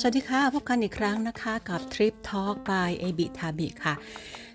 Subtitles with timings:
[0.00, 3.94] สวัสดีค่ะ พบกันอีกครั้งนะคะกับ Trip Talk by a b i t a b i ค่ะ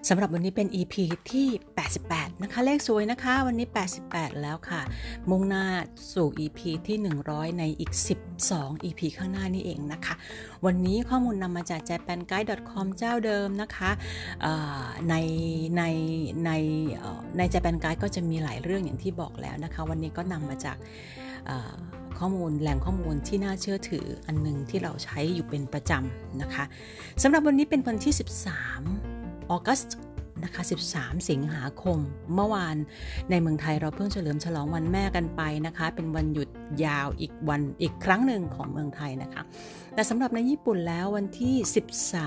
[0.09, 0.95] สำหรับวันนี้เป็น EP
[1.31, 1.47] ที่
[1.95, 3.67] 88 นะคะ เลขสวยนะคะ วันนี้
[4.03, 4.81] 88 แล้วค่ะ
[5.29, 5.65] มุ่งหน้า
[6.13, 6.97] สู่ EP ที่
[7.29, 7.91] 100 ในอีก
[8.39, 10.15] 12 EP ข้างหน้านี่เองนะคะ
[10.65, 13.89] วันนี้ข้อมูลนำมาจาก japanguide.com เจ้าเดิมนะคะ
[15.09, 15.15] ใน
[15.77, 15.83] ใน
[16.45, 16.51] ใน
[17.37, 20.77] ใน Japan Guide ก็จะมีหลายเรื่องอย่างที่บอกแล้วนะคะ วันนี้ก็นำมาจาก
[22.19, 26.63] ข้อมูลแหล่งข้อมูลที่น่าเชื่อถืออันนึงที่เราใช้อยู่เป็นประจำนะคะ
[27.23, 28.13] สำหรับวันนี้เป็นวันที่
[28.81, 29.81] 13 ออกัส
[30.43, 30.61] นะคะ
[30.93, 31.99] 13 สิงหาคม
[32.33, 32.75] เมื่อวาน
[33.29, 36.47] ในเมืองไทยเราเพิ่งเฉลิมฉลองวันแม่กันไปนะคะ เป็นวันหยุด
[36.85, 39.43] ยาวอีกวันอีกครั้งหนึ่งของเมืองไทยนะคะ
[39.93, 41.55] แต่สำหรับในญี่ปุ่นแล้ววันที่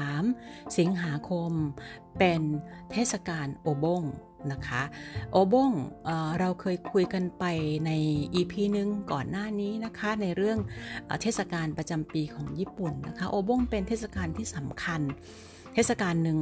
[0.02, 1.50] 13 สิงหาคม
[2.18, 2.42] เป็น
[2.92, 4.04] เทศกาลโอบง
[4.52, 4.82] นะคะ
[5.32, 5.72] โอบง
[6.04, 7.44] เเราเคยคุยกันไป
[7.86, 7.90] ใน
[8.34, 10.58] EP นึงก่อนหน้านี้นะคะในเรื่อง
[11.22, 15.00] เทศกาลประจำปีของญี่ปุ่นนะคะโอบงเป็นเทศกาลที่สำคัญ
[15.74, 16.38] เทศกาลหนึ่ง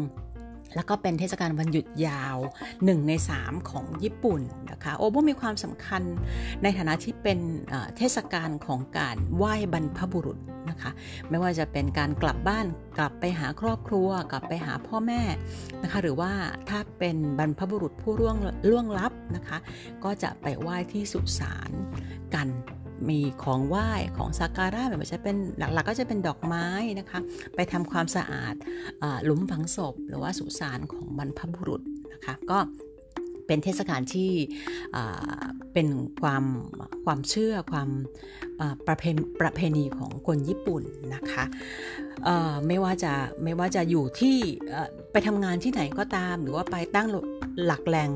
[0.74, 2.36] แล้วก็เป็นเทศกาลวันหยุดยาว
[2.72, 6.02] 1 ใน 3 ของญี่ปุ่นนะคะโอบมีความสำคัญ
[6.62, 7.38] ในฐานะที่เป็น
[7.96, 10.38] เทศกาลของการไหว้บรรพบุรุษ
[10.70, 10.90] นะคะ
[11.28, 12.66] ไม่ว่าจะเป็นการกลับบ้าน
[12.98, 15.22] กลับไปหาครอบครัว กลับไปหาพ่อแม่
[15.82, 16.32] นะคะหรือว่า
[16.68, 18.36] ถ้าเป็นบรรพบุรุษผู้ร่วง
[18.70, 19.58] ล่วงลับนะคะ
[20.04, 21.70] ก็จะไปไหว้ที่สุสาน
[22.34, 22.48] กัน
[23.08, 26.66] มีของไหว้ของสักการะแบบจะเป็นหลักๆก็จะเป็นดอกไม้
[26.98, 27.20] นะคะ
[27.54, 28.54] ไปทำความสะอาด
[29.24, 31.82] หลุมฝังศพ หรือว่าสุสานของบรรพบุรุษ
[32.12, 32.58] นะคะก็
[33.46, 34.30] เป็นเทศกาลที่
[35.72, 35.88] เป็น
[36.22, 36.44] ความ
[37.04, 37.88] ความเชื่อความ
[38.86, 39.04] ประเพ
[39.40, 40.82] ประเพณีของคนญี่ปุ่น
[41.14, 41.44] นะคะ
[42.66, 43.12] ไม่ว่าจะ
[43.44, 44.36] ไม่ว่าจะอยู่ที่
[45.12, 47.06] ไปทำงานที่ไหนก็ตาม หรือว่าไปตั้ง
[47.66, 48.10] หลักแหล่ง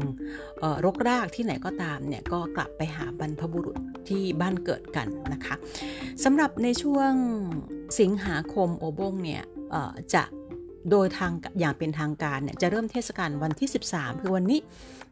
[0.84, 3.76] รกรากที่ไหนก็ตามเนี่ยก็กลับไปหาบรรพบุรุษ
[4.08, 5.54] ที่บ้านเกิดกันนะคะ
[6.24, 7.12] สำหรับในช่วง
[8.00, 9.42] สิงหาคมโอบงเนี่ย
[10.14, 10.24] จะ
[10.90, 14.60] โดยทางอย่างเป็นทางการเนี่ยจะเริ่มเทศกาลวันที่ 13 คือวันนี้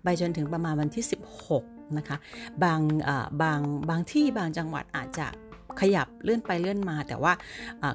[0.03, 1.05] ไปจนถึงประมาณวันที่
[1.51, 2.17] 16นะคะ
[2.65, 2.81] บาง
[3.43, 5.27] บางบางที่บางจังหวัดอาจจะ
[5.81, 7.33] ขยับเลื่อนไปเลื่อนมา แต่ว่า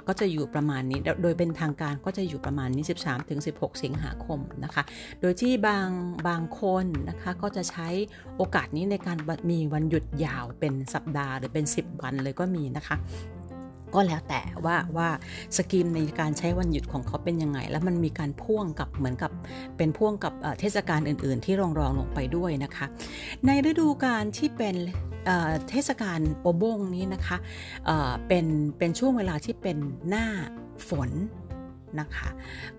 [0.07, 4.83] ก็จะอยู่ประมาณนี้ โดยเป็นทางการก็จะอยู่ประมาณนี้ 13 ถึง 16 สิงหาคมนะคะ
[5.21, 5.89] โดยที่บาง
[6.27, 7.87] บางคนนะคะก็จะใช้
[8.37, 9.17] โอกาสนี้ในการ
[9.49, 12.95] มีวันหยุดยาวเป็นสัปดาห์หรือเป็น 10 วันเลยก็มีนะคะ
[13.95, 15.09] ก็แล้วแต่ว่าว่า
[15.57, 19.31] สกีมในการใช้วันหยุดของเขาเป็นยังไง แล้วมันมีการพ่วงกับเหมือนกับ
[19.77, 22.85] เป็นพ่วงกับเทศกาลอื่น ๆ ที่รองรองลงไปด้วยนะคะ
[23.45, 24.75] ในฤดูการที่เป็น
[25.69, 27.37] เทศกาลโอบงนี้นะคะ
[28.27, 28.45] เป็น
[28.77, 29.77] เป็นช่วงเวลาที่เป็น
[30.09, 30.25] หน้า
[30.89, 31.09] ฝน
[31.99, 32.29] นะคะ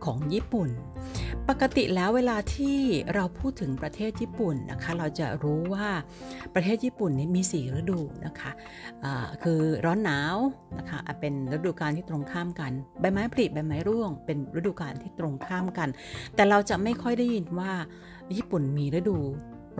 [0.04, 0.68] ของญี่ปุ่น
[1.48, 2.78] ปกติแล้วเวลาที่
[3.14, 5.88] เราพูดถึงประเทศญี่ปุ่นนะคะ เราจะรู้ว่า
[6.54, 10.36] ประเทศญี่ปุ่นนี้มี4ฤดูนะคะะคือร้อนหนาว
[10.78, 15.88] นะคะเป็นฤดูกาลที่ตรงข้ามกันใบไม้ผลิใบไม้ร่วง เป็นฤดูกาลที่ตรงข้ามกัน
[16.34, 17.72] แต่เราจะไม่ค่อยได้ยินว่า
[18.36, 19.16] ญี่ปุ่นมีฤดู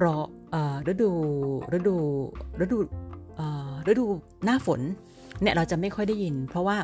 [0.05, 0.17] รอ
[0.91, 1.11] ฤดู
[1.77, 1.97] ฤดู
[2.63, 2.79] ฤดู
[3.91, 4.07] ฤดู
[4.45, 4.81] หน้าฝน
[5.43, 6.79] เนี่ยเราจะไม่ค่อยได้ยิน เพราะว่า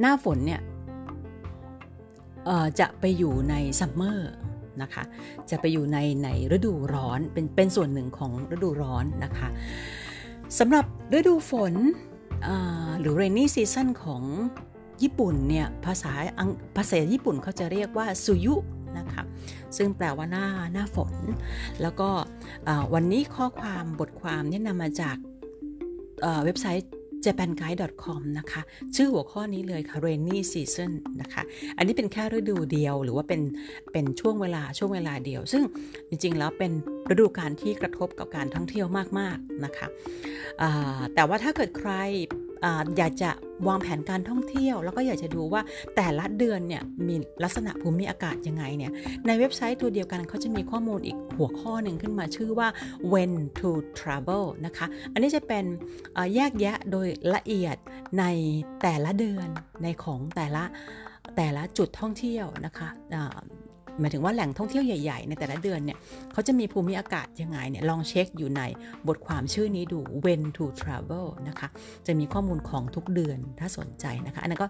[0.00, 0.60] หน้าฝนเนี่ย
[2.80, 4.32] จะไปอยู่ในซัมเมอร์
[4.82, 5.04] นะคะ
[5.50, 9.48] จะไปอยู่ในในฤดูร้อนเป็นเป็นส่วนหนึ่งของฤดูร้อนนะคะ
[10.58, 10.84] สำหรับ
[11.18, 11.74] ฤดูฝน
[13.00, 14.22] หรือ rainy season ของ
[15.02, 16.12] ญี่ปุ่นเนี่ยภาษา
[16.76, 18.54] ภาษาญี่ปุ่นเขาจะเรียกว่าสุยุ
[18.98, 19.22] นะคะ
[19.76, 21.12] ซึ่งแปลว่าหน้าหน้าฝน
[21.82, 22.08] แล้วก็
[22.94, 25.16] วันนี้ข้อความบทความนี่นำมาจาก
[26.44, 26.88] เว็บไซต์
[27.24, 28.62] japanguide.com นะคะ
[28.96, 31.42] ชื่อหัวข้อนี้เลยค่ะ rainy season นะคะ
[31.76, 33.40] อันนี้เป็นแค่ฤดูเดียวหรือว่าเป็น
[33.92, 35.62] เป็นช่วงเวลาช่วงเวลาเดียว ซึ่ง
[36.08, 36.72] จริงๆ แล้วเป็น
[37.10, 38.86] ฤดูการที่กระทบกับการท่องเที่ยว
[39.18, 39.86] มากๆนะคะ
[41.14, 41.92] แต่ว่าถ้าเกิดใคร
[42.98, 43.30] อยากจะ
[43.68, 45.62] วางแผนการท่องเที่ยว แล้วก็อยากจะดูว่า
[45.96, 47.14] แต่ละเดือนเนี่ยมี
[47.44, 48.92] ลักษณะภูมิอากาศยังไงเนี่ย
[49.26, 52.68] ในเว็บไซต์ตัวเดียวกันเขาจะมีข้อมูลอีกหัวข้อหนึ่งขึ้นมาชื่อว่า
[53.12, 55.64] when to travel นะคะอันนี้จะเป็น
[56.34, 57.76] แยกแยะโดยละเอียด
[58.18, 58.24] ใน
[58.82, 59.48] แต่ละเดือน
[59.82, 60.64] ในของแต่ละ
[61.36, 62.88] แต่ละจุดท่องเที่ยวนะคะ
[64.00, 65.98] หมายถึงว่าแหล่งท่องเที่ยวใหญ่ ๆ ในแต่ละเดือนเนี่ย
[66.32, 68.62] เขาจะมีภูมิอากาศยังไงเนี่ยลองเช็คอยู่ใน
[69.08, 71.68] บทความชื่อนี้ดู when to travel นะคะ
[72.06, 74.68] จะมีข้อมูลของทุกเดือนถ้าสนใจนะคะ อันนั้นก็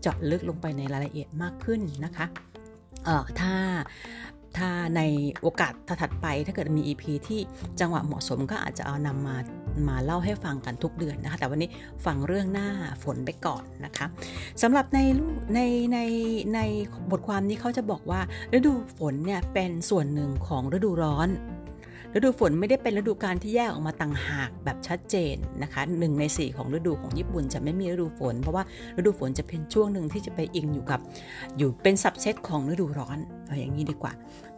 [0.00, 2.26] เจาะลึกลงไปในรายละเอียดมากขึ้นนะคะ
[3.04, 3.54] เอ่อถ้า
[4.58, 5.00] ถ้าใน
[5.42, 7.40] โอกาสถัดไป ถ้าเกิดมี EP ที่
[7.80, 9.36] จังหวะเหมาะสมก็อาจจะเอานำมา
[9.88, 11.70] มาเล่าให้ฟังกันทุกเดือนนะคะ แต่วันนี้
[12.06, 12.68] ฟังเรื่องหน้า
[13.02, 14.06] ฝนไปก่อนนะคะ
[14.62, 14.98] สำหรับใน
[15.54, 15.60] ใน
[15.92, 15.98] ใน
[16.54, 16.60] ใน
[17.10, 18.20] บทความนี้เขาจะบอกว่า
[18.56, 21.28] ฤดูฝนเนี่ยเป็นส่วนหนึ่งของฤดูร้อน
[22.14, 28.64] ฤดูฝนไม่ได้เป็นฤดูการที่แยกออกมาต่างหากแบบชัดเจนนะคะหนึ่งในสี่ของฤดูของญี่ปุ่นจะไม่มีฤดูฝน เพราะว่า
[28.96, 31.00] ฤดูฝนจะเป็นช่วงหนึ่งที่จะไปอิงอยู่กับ
[31.58, 34.12] อยู่เป็นสับเซตของฤดูร้อนเอาอย่างนี้ดีกว่า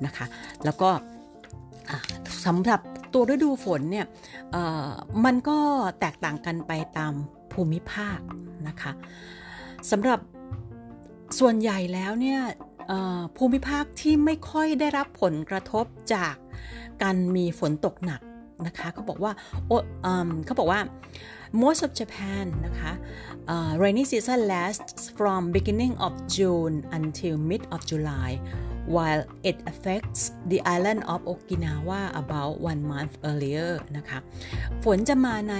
[0.04, 0.26] นะคะ
[0.64, 0.90] แล้วก็
[2.46, 2.80] สำหรับ
[3.14, 4.06] ตัวฤดูฝนเนี่ย
[5.24, 5.58] มันก็
[6.00, 7.12] แตกต่างกันไปตาม
[7.52, 8.18] ภูมิภาค
[8.68, 8.92] นะคะ
[9.90, 10.20] สำหรับ
[11.38, 12.40] ส่วนใหญ่แล้วเนี่ย
[13.36, 15.84] ภูมิภาคที่ไม่ค่อยได้รับผลกระทบ
[16.14, 16.34] จาก
[17.02, 18.20] การมีฝนตกหนัก
[18.66, 19.32] นะคะเขาบอกว่า
[20.44, 20.80] เขาบอกว่า
[21.62, 22.92] most of Japan นะคะ
[23.52, 28.30] uh, rainy season lasts from beginning of June until mid of July
[28.94, 34.18] while it affects the island of Okinawa about one month earlier นะคะ
[34.84, 35.56] ฝนจะมาใน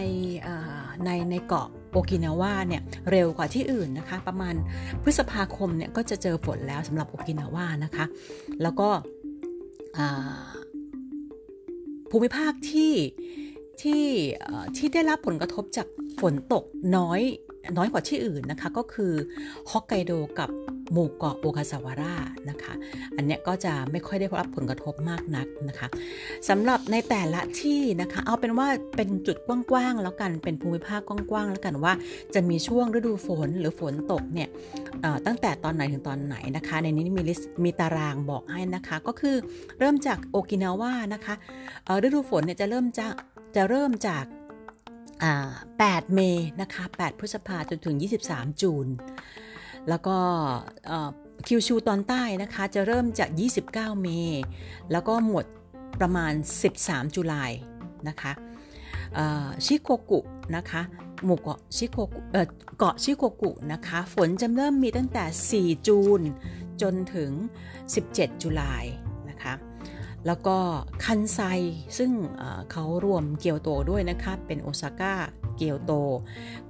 [1.04, 4.54] ในในเกาะ โอกินาวาเนี่ยเร็วกว่าที่อื่นนะคะ ประมาณ
[5.02, 8.04] พฤษภาคมเนี่ยก็จะเจอฝนแล้วสำหรับโอกินาวานะคะ
[8.62, 8.88] แล้วก็
[12.10, 12.94] ภูมิภาคที่
[13.82, 14.04] ที่
[14.76, 15.86] ที่ได้รับผลกระทบจาก
[16.20, 16.64] ฝนตก
[16.96, 17.20] น้อย
[17.76, 19.12] น้อยกว่าที่อื่นนะคะก็คือ
[19.70, 20.50] ฮอกไกโดกับ
[20.92, 22.14] หมู่เกาะโอคาซาวาร่า
[22.50, 22.74] นะคะ
[23.16, 25.88] อันนี้ก็จะไม่ค่อยได้รับผลกระทบมากนักนะคะ
[26.48, 31.92] สำหรับในแต่ละที่นะคะ เอาเป็นว่าเป็นจุดกว้างๆแล้วกันเป็นภูมิภาคกว้างๆแล้วกันว่า
[32.34, 34.48] จะมีช่วงฤดูฝนหรือฝนตกเนี่ย
[35.26, 39.36] ตั้งแต่ตอนไหนถึงตอนไหนนะคะ ในนี้มีลิสต์มีตารางบอกให้นะคะ ก็คือ
[39.78, 41.34] เริ่มจากโอกินาวานะคะ
[42.02, 43.06] ฤดูฝนเนี่ยจะเริ่มจะ
[43.56, 44.24] จะเริ่มจาก
[45.22, 47.96] 8 เมย์นะคะ 8 พฤษภาจนถึง
[48.28, 48.86] 23 จูน
[49.88, 50.16] แล้วก็
[51.46, 53.28] คิวชูตอนใต้นะคะ จะเริ่มจาก
[53.66, 53.72] 29
[54.02, 54.08] เม
[54.42, 54.44] ษ
[54.92, 55.44] แล้วก็หมด
[56.00, 56.32] ประมาณ
[56.72, 57.52] 13 จุลาย
[58.08, 58.32] นะคะ
[59.64, 60.20] ชิโกกุ
[60.56, 60.82] นะคะ
[61.24, 62.20] หมู่เกาะชิโกกุ
[62.78, 66.20] เกาะชิโกกุนะคะ ฝนจะเริ่มมีตั้งแต่ 4 จูน
[66.82, 67.30] จนถึง
[67.86, 69.03] 17 จุลายน
[70.26, 70.56] แล้วก็
[71.04, 71.40] คันไซ
[71.98, 72.10] ซึ่ง
[72.72, 75.14] เขารวมเกียวโตด้วยนะคะเป็นโอซาก้า
[75.56, 75.92] เกียวโต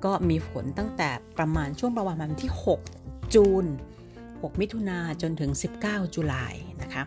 [0.04, 2.52] ก็มีฝนตั้งแต่ประมาณช่วงประมาณวันที่
[2.92, 3.64] 6 จูน
[4.12, 5.50] 6 มิถุนาจนถึง
[5.82, 7.02] 19 จุลายนะคะ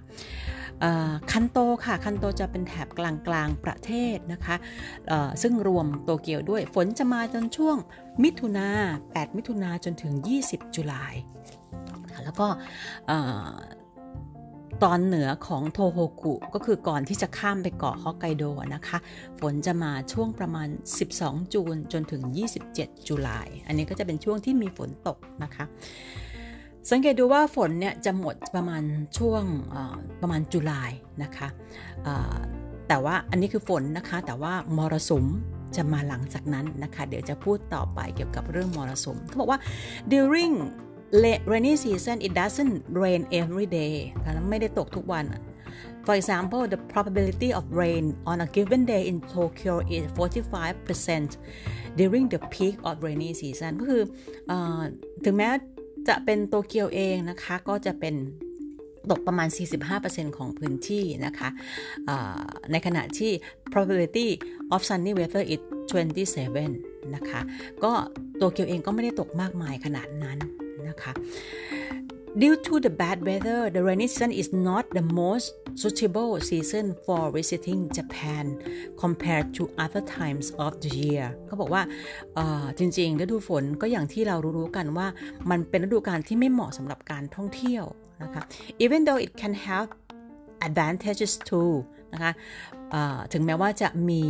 [1.32, 4.56] คันโตค่ะ คันโตจะเป็นแถบกลางกลางประเทศนะคะ
[5.42, 7.78] ซึ่งรวมโตเกียวด้วย ฝนจะมาจนช่วง
[8.24, 8.70] มิถุนา
[9.06, 11.16] 8มิถุนาจนถึง 20 จุลาย
[12.24, 12.48] แล้วก็
[14.84, 18.44] ตอนเหนือของโทโฮกุก็คือก่อนที่จะข้ามไปเกาะฮอกไกโด
[18.76, 18.98] นะคะ
[19.40, 20.68] ฝนจะมาช่วงประมาณ
[21.12, 22.22] 12 จูนจนถึง
[22.66, 25.66] 27 จุลาย อันนี้ก็จะเป็นช่วงที่มีฝนตกนะคะ
[26.92, 28.84] สังเกตดูว่าฝนเนี่ยจะหมดประมาณ
[29.18, 29.44] ช่วง
[30.22, 30.92] ประมาณจุลาย
[31.24, 31.48] นะคะ
[32.88, 35.26] แต่ว่าอันนี้คือฝนนะคะ แต่ว่ามรสุม
[35.76, 39.60] จะมาหลังจากนั้นนะคะ เดี๋ยวจะพูดต่อไปเกี่ยวกับเรื่องมรสุมเขาบอกว่า
[40.14, 40.56] during
[41.12, 43.94] rainy season it doesn't rain every day
[44.50, 45.26] ไม่ได้ตกทุกวัน
[46.06, 51.38] For example the probability of rain on a given day in Tokyo is 45%
[52.00, 54.04] during the peak of rainy season ก็คือ
[54.52, 54.54] อ
[55.26, 55.50] ถึงแม้
[56.08, 58.16] จะเป็นโตเกียวเองนะคะ ก็จะเป็น
[59.12, 59.48] ตกประมาณ
[59.94, 61.50] 45%ของพื้นที่นะคะ
[62.72, 63.32] ในขณะที่
[63.72, 64.28] probability
[64.74, 65.62] of sunny weather is
[66.38, 67.42] 27 นะคะ
[67.84, 67.92] ก็
[68.38, 70.40] โตเกียวเองก็ไม่ได้ตกมากมายขนาดนั้น
[70.90, 71.14] นะคะ
[72.44, 75.48] Due to the bad weather, the rainy season is not the most
[75.82, 78.46] suitable season for visiting Japan
[79.04, 81.84] compared to other times of the year เขาบอกว่า
[82.80, 85.08] จริงๆฤดูฝนก็อย่างที่เรารู้ๆกันว่า
[85.50, 87.86] มันเป็นฤดูกาลที่ไม่เหมาะสำหรับการท่องเที่ยว
[88.24, 88.44] นะคะ
[88.86, 89.88] even though it can have
[90.68, 91.74] advantages too
[92.14, 92.32] นะคะ
[93.34, 94.24] ถึงแม้ว่าจะมี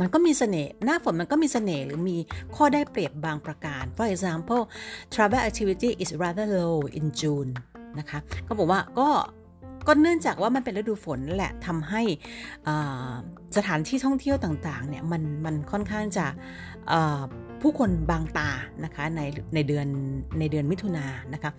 [0.00, 2.16] มันก็มีเสน่ห์หน้าฝนมันก็มีเสน่ห์หรือมี
[2.56, 4.62] ข้อได้เปรียบบางประการ for example
[5.14, 7.50] travel activity is rather low in June
[7.98, 9.08] นะคะก็บอกว่าก็
[9.86, 12.02] ก็เนื่องจากว่ามันเป็นฤดูฝนแหละทำให้
[13.56, 16.26] สถานที่ท่องเที่ยวต่างๆเนี่ยมันมันค่อนข้างจะ
[17.62, 18.50] ผู้คนบางตา
[18.84, 19.20] นะคะใน
[19.54, 19.86] ในเดือน
[20.38, 21.50] ในเดือนมิถุนานะคะ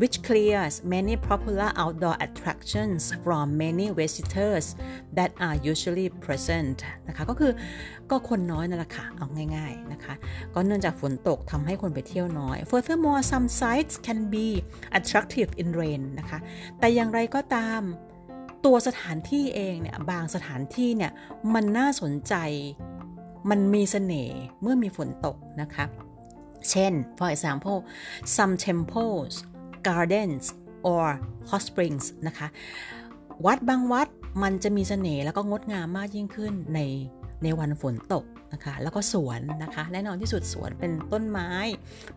[0.00, 4.66] which clears many popular outdoor attractions from many visitors
[5.18, 7.52] that are usually present นะคะก็คือ
[8.10, 10.14] ก็คนน้อยนั่นแหละค่ะเอาง่ายๆนะคะ
[10.54, 14.48] ก็เนื่องจากฝนตกทำให้คนไปเที่ยวน้อย furthermore some sites can be
[14.98, 16.38] attractive in rain นะคะ
[16.78, 17.82] แต่อย่างไรก็ตาม
[18.64, 21.12] ตัวสถานที่เองเนี่ยบางสถานที่เนี่ย
[21.54, 22.34] มันน่าสนใจ
[23.50, 25.84] มันมีเสน่ห์เมื่อมีฝนตกนะคะ
[26.70, 27.78] เช่น for example
[28.36, 29.34] some temples
[29.86, 30.44] gardens
[30.92, 31.06] or
[31.50, 32.48] hot springs นะคะ
[33.46, 34.08] วัดบางวัด
[34.42, 36.80] มันจะมีเสน่ห์แล้วก็งดงามมากยิ่งขึ้นใน
[37.42, 41.50] ในวันฝนตกนะคะ แล้วก็สวนนะคะ แน่นอนที่สุดสวนเป็นต้นไม้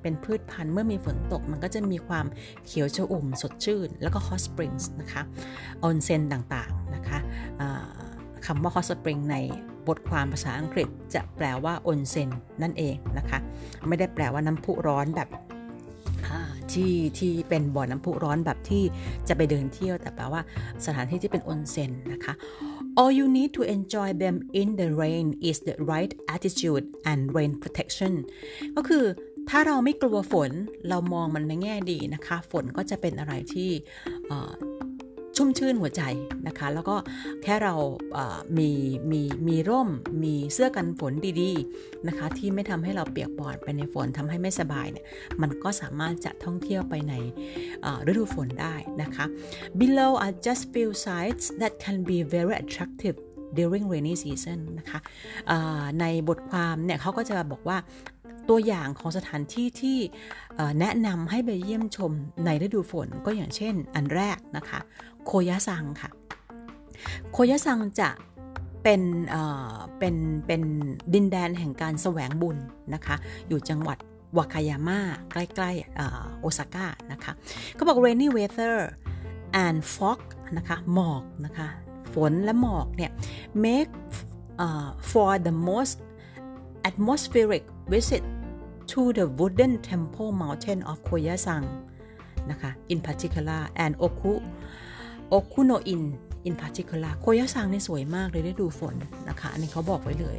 [0.01, 2.25] เป็นพืชพันธุ์เมื่อมีฝนตก มันก็จะมีความ
[2.65, 5.21] เขียวชอุ่มสดชื่น แล้วก็ hot springs นะคะ
[5.83, 7.19] ออนเซนต่างๆนะคะ
[8.45, 9.37] คำว่า hot spring ใน
[9.87, 12.29] บทความภาษาอังกฤษจะแปลว่าออนเซน
[12.61, 13.39] นั่นเองนะคะ
[13.87, 15.29] ไม่ได้แปลว่าน้ำพุร้อนแบบ
[16.73, 18.83] ที่ที่เป็นบ่อน้ำพุร้อนแบบที่
[19.27, 20.41] จะไปเดินเที่ยว แต่แปลว่า
[20.85, 22.33] สถานที่ที่เป็นออนเซ็นนะคะ
[22.99, 27.51] All you need to enjoy them in the rain is the right attitude and rain
[27.63, 28.13] protection
[28.75, 29.05] ก็คือ
[29.49, 30.51] ถ้าเราไม่กลัวฝน
[30.89, 33.69] เรามองมันในแง่ดีนะคะ ฝนก็จะเป็นอะไรที่
[35.37, 36.03] ชุ่มชื่นหัวใจ
[36.47, 36.95] นะคะ แล้วก็
[37.43, 37.75] แค่เรา
[38.57, 38.69] มี
[39.11, 39.89] มีมีร่ม
[40.23, 45.05] มีเสื้อกันฝนดีๆนะคะ ที่ไม่ทำให้เราเปียกปอนไปในฝนทำให้ไม่สบายเนี่ย
[45.41, 47.13] มันก็สามารถจะท่องเที่ยวไปใน
[48.07, 49.25] ฤดูฝนได้นะคะ
[49.79, 53.17] Below are just few sites that can be very attractive
[53.57, 54.99] during rainy season นะคะ
[55.99, 57.77] ในบทความเนี่ยเขาก็จะบอกว่า
[58.49, 59.97] ตัวอย่างของสถานที่ที่
[60.79, 62.11] แนะนำให้ไปเยี่ยมชม
[62.45, 64.79] ในฤดูฝนก็อย่างเช่นอันแรกนะคะ
[65.25, 66.09] โคยะซังค่ะ
[67.31, 68.09] โคยะซังจะ
[68.83, 69.01] เป็น
[69.99, 70.15] เป็น
[70.47, 70.61] เป็น
[71.13, 72.57] ดินแดนแห่งการแสวงบุญ
[72.93, 73.15] นะคะ
[73.47, 73.97] อยู่จังหวัด
[74.37, 74.99] วาคายาม่า
[75.31, 77.31] ใกล้ๆโอซาก้านะคะ
[77.73, 78.75] เขาบอก rainy weather
[79.65, 80.19] and fog
[80.57, 81.67] นะคะหมอกนะคะ
[82.13, 83.11] ฝนและหมอกเนี่ย
[83.65, 83.91] make
[84.65, 85.95] uh, for the most
[86.89, 87.63] atmospheric
[87.93, 88.23] visit
[88.91, 91.65] to the wooden temple mountain of Koyasang
[92.51, 94.33] นะคะ in particular and Oku
[95.29, 96.03] โอคุโนอิน
[96.47, 98.95] in particular โคยะซังนี่สวยมากเลยได้ดูฝน
[99.29, 100.37] นะคะ อันนี้เขาบอกไว้เลย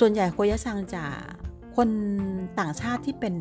[0.00, 1.04] ส่วนใหญ่โคยะซังจะ
[1.76, 1.88] คน
[2.60, 3.34] ต่างชาติที่เป็น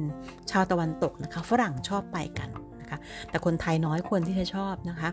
[0.52, 2.50] ชาวตะวันตกนะคะ ฝรั่งชอบไปกัน
[2.82, 2.98] นะคะ
[3.30, 5.10] แต่คนไทยน้อยคนที่จะชอบนะคะ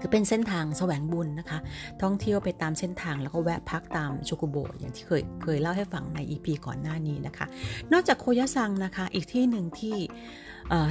[0.00, 1.58] คือเป็นเส้นทางแสวงบุญนะคะ
[2.02, 7.46] ท่องเที่ยวไปตามเส้นทางแล้วก็แวะพักตามชูกุโบอย่างที่เคยเคยเล่าให้ฟังใน EP ก่อนหน้านี้นะคะ
[7.92, 9.96] นอกจากโคยะซังนะคะ อีกที่หนึ่งที่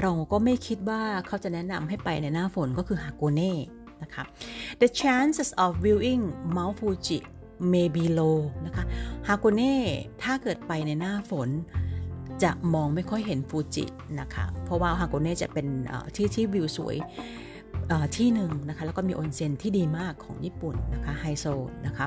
[0.02, 3.56] เราก็ไม่คิดว่าเขาจะแนะนำให้ไปในหน้าฝนก็คือฮาโกเน่
[4.04, 4.24] นะคะ
[4.82, 6.24] the chances of viewing
[6.56, 7.20] Mount Fuji
[7.74, 8.84] may be low นะคะ
[9.28, 9.76] ฮาโกเน่
[10.24, 11.50] ถ้าเกิดไปในหน้าฝน
[12.44, 13.86] จะมองไม่ค่อยเห็นฟูจิ
[14.20, 15.68] นะคะ เพราะว่าฮาโกเน่จะเป็น
[16.16, 16.96] ที่ที่วิวสวย
[18.18, 21.46] ที่หนึ่งนะคะแล้วก็มีออนเซ็นที่ดีมากของญี่ปุ่นนะคะไฮโซ
[21.86, 22.06] นะคะ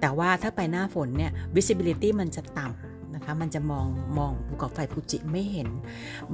[0.00, 5.68] แต่ว่าถ้าไปหน้าฝนเนี่ย visibility มันจะต่ำนะคะมันจะมองมองภูเขาไฟฟูจิไม่เห็น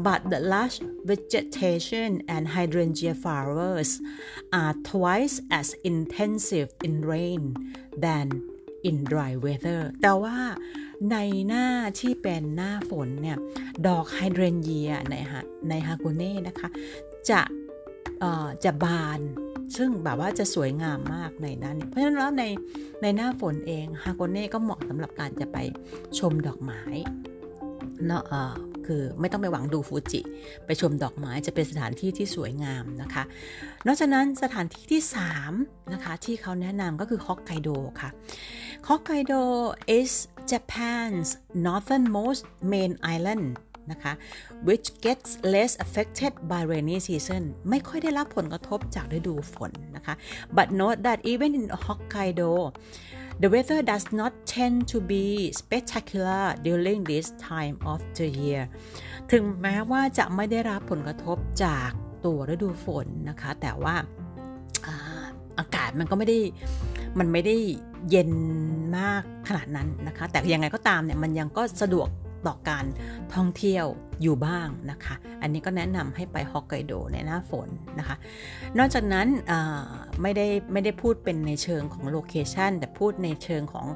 [0.07, 0.77] but the lush
[1.11, 3.91] vegetation and hydrangea flowers
[4.61, 7.43] are twice as intensive in rain
[8.05, 8.27] than
[8.89, 10.37] in dry weather แต่ว่า
[11.13, 11.17] ใน
[11.49, 11.67] หน้า
[12.01, 13.39] ที่เป็นหน้าฝนเนี่ย
[13.87, 16.69] ดอกไฮเดรนเยียในฮะในฮาโกเน่นะคะ
[17.31, 17.41] จะ
[18.65, 19.21] จะบาน
[19.77, 22.45] ซึ่งแบบว่าจะสวยงามมากในนั้น เพราะฉะนั้นแล้วใน
[23.03, 25.59] ในหน้าฝนเองฮาโกเน่ก็เหมาะสำหรับการจะไป
[26.19, 26.83] ชมดอกไม้
[28.07, 28.25] เนาะ
[28.87, 30.21] คือไม่ต้องไปหวังดูฟูจิ
[30.67, 33.23] ไปชมดอกไม้จะเป็นสถานที่ที่สวยงามนะคะ
[33.87, 35.03] นอกจากนั้นสถานที่ที่
[35.49, 37.69] 3นะคะที่เขาแนะนำก็คือฮอกไกโด
[38.01, 38.11] ค่ะ
[38.89, 39.33] ฮอกไกโด
[39.99, 40.13] is
[40.51, 41.29] Japan's
[41.67, 43.47] northernmost main island
[43.91, 44.13] นะคะ
[44.69, 50.15] which gets less affected by rainy season ไม่ค่อยได้รับผลกระทบจากฤดูฝนนะคะ
[50.57, 52.53] but note that even in Hokkaido
[53.43, 55.25] the weather does not tend to be
[55.61, 58.63] spectacular during this time of the year
[59.33, 61.91] ถึงแม้ว่าจะไม่ได้รับผลกระทบจาก
[62.25, 63.95] ตัวฤดูฝนนะคะ แต่ว่า
[65.59, 66.39] อากาศมันก็ไม่ได้
[67.19, 67.57] มันไม่ได้
[68.11, 68.31] เย็น
[68.99, 72.09] มากขนาดนั้นนะคะ แต่ยังไงก็ตามเนี่ย มันยังก็สะดวก
[72.47, 72.85] ต่อการ
[73.35, 73.87] ท่องเที่ยว
[74.23, 77.69] อยู่บ้างนะคะ อันนี้ก็แนะนำให้ไปฮอกไกโดในหน้าฝน
[77.99, 78.17] นะคะ
[78.79, 79.27] นอกจากนั้น
[80.23, 83.87] ไม่ได้ไม่ได้พูดเป็นในเชิงของ location แต่พูดในเชิงของ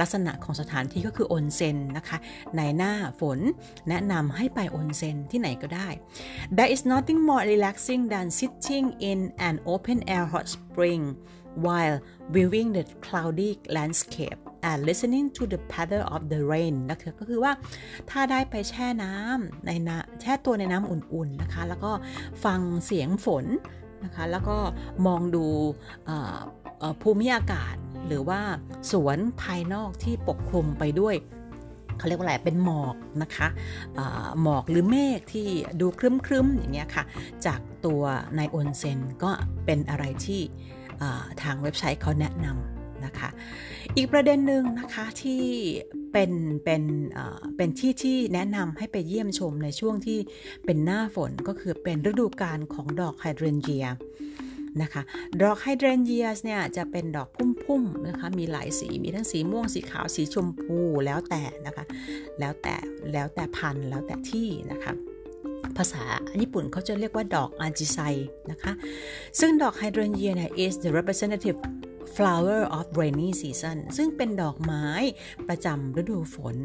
[0.00, 2.18] ลักษณะของสถานที่ก็คืออนเซ็นนะคะ
[2.56, 3.38] ในหน้าฝน
[3.88, 5.88] แนะนำให้ไปอนเซ็นที่ไหนก็ได้
[6.56, 11.02] There is nothing more relaxing than sitting in an open air hot spring
[11.64, 11.96] while
[12.34, 17.52] viewing the cloudy landscape and listening to the patter of the rain นะคะก็คือว่า
[18.10, 21.92] ถ้าได้ไปแช่น้ำในน้ำแช่ตัวในน้ำอุ่นๆนะคะ แล้วก็
[22.44, 23.46] ฟังเสียงฝน
[24.04, 24.56] นะคะ แล้วก็
[25.06, 25.44] มองดู
[27.02, 27.74] ภูมิอากาศ
[28.06, 28.40] หรือว่า
[28.92, 31.16] สวนภายนอกที่ปกคลุมไปด้วย
[31.98, 33.48] เขาเรียกว่าอะไร เป็นหมอกนะคะ
[34.42, 35.48] หมอกหรือเมฆที่
[35.80, 37.04] ดูครึ้มๆ อย่างเงี้ยค่ะ
[37.46, 38.02] จากตัว
[38.36, 39.30] ในอนเซนก็
[39.64, 40.40] เป็นอะไรที่
[41.42, 43.28] ทางเว็บไซต์เขาแนะนำ นะคะ
[43.96, 45.44] อีกประเด็นหนึ่งนะคะที่
[46.12, 46.32] เป็น
[46.64, 46.82] เป็น
[47.56, 50.18] เป็นที่ที่แนะนำให้ไปเยี่ยมชมในช่วงที่
[50.64, 53.86] เป็นหน้าฝนก็คือเป็นฤดูกาลของดอกไฮเดรนเยีย
[54.82, 55.02] นะคะ
[55.42, 61.84] ดอก hydrangeas เนี่ยจะเป็นดอกพุ่มๆนะคะมีหลายสีมีทั้งสีม่วงสีขาวสีชมพูแล้วแต่นะคะ
[62.38, 62.74] แล้วแต่
[63.12, 64.92] แล้วแต่พันธุ์แล้วแต่ที่นะคะ
[65.76, 66.04] ภาษา
[66.40, 67.98] ญี่ปุ่นเขาจะเรียกว่าดอกอาจิไซ
[68.50, 68.72] นะคะ
[69.40, 71.58] ซึ่งดอกไฮเดรนเยียเนี่ย is the representative
[72.16, 74.86] flower of rainy season ซึ่งเป็นดอกไม้
[75.48, 76.56] ประจำฤดูฝน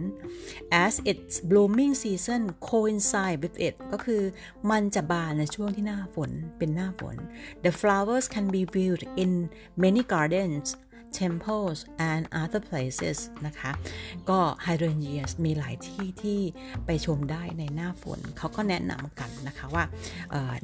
[0.86, 4.24] as its blooming season coincide with it ก็คือ
[4.72, 7.16] มันจะบานในช่วงที่หน้าฝนเป็นหน้าฝน
[7.66, 9.32] the flowers can be viewed in
[9.84, 10.68] many gardens
[11.22, 11.79] temples
[12.12, 13.72] and other places นะคะ
[14.29, 16.39] ก็ hydrangeas มีหลายที่ที่
[16.86, 19.84] ไปชมได้ในหน้าฝน เขาก็แนะนำกันนะคะว่า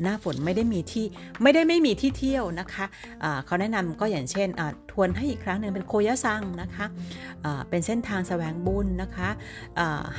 [0.01, 1.05] หน้าฝนไม่ได้มีที่
[1.41, 4.47] ไม่ได้ไม่มีที่เที่ยวนะคะะเขาแนะนำก็อย่างเช่น
[4.91, 9.29] ทวนให้อีกครั้งหนึ่งเป็นโคยะซังนะคะะเป็นเส้นทางแสวงบุญนะคะ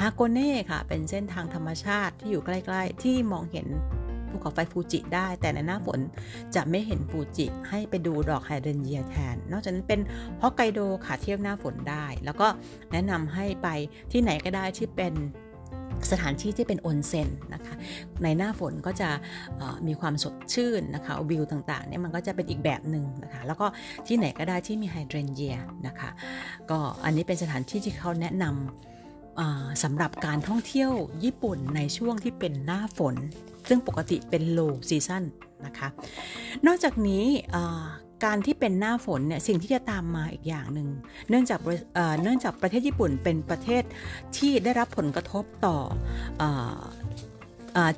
[0.00, 3.66] ฮาโกเน่ค่ะ เป็นเส้นทางธรรมชาติที่อยู่ใกล้ ๆ ที่มองเห็น
[4.32, 6.00] ภูเขาไฟฟูจิได้ แต่ในหน้าฝน
[6.54, 10.00] จะไม่เห็นฟูจิให้ไปดูดอกไฮเดรนเยียแทน นอกจากนั้นเป็น
[10.42, 12.46] ฮอกไกโดค่ะเที่ยวหน้าฝนได้ แล้วก็
[12.92, 13.68] แนะนำให้ไป
[14.12, 15.14] ที่ไหนก็ได้ที่เป็น
[16.12, 17.74] สถานที่ที่เป็นออนเซ็นนะคะ
[18.22, 19.10] ในหน้าฝนก็จะ
[19.86, 23.66] มีความสดชื่นนะคะวิวต่างๆเนี่ยมันก็จะเป็นอีกแบบหนึ่งนะคะ แล้วก็
[24.06, 26.10] ที่ไหนก็ได้ที่มีไฮเดรนเยียนะคะ
[26.70, 30.90] ก็อันนี้เป็นสถานที่ที่เขาแนะนำสำหรับการท่องเที่ยว
[31.24, 33.14] ญี่ปุ่นในช่วงที่เป็นหน้าฝน
[33.68, 35.24] ซึ่งปกติเป็นโลซีซัน
[35.66, 35.88] นะคะ
[36.66, 37.24] นอกจากนี้
[38.24, 40.88] การที่เป็นหน้าฝนเนี่ยสิ่งที่จะตามมาอีกอย่างหนึ่ง
[41.28, 41.60] เนื่องจาก
[42.22, 43.82] เนื่องจากประเทศญี่ปุ่นเป็นประเทศ
[44.36, 45.76] ที่ได้รับผลกระทบต่อ